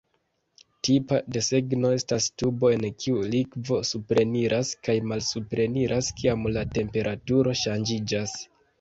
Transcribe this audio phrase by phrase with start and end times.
[0.87, 8.39] Tipa desegno estas tubo en kiu likvo supreniras kaj malsupreniras kiam la temperaturo ŝanĝiĝas.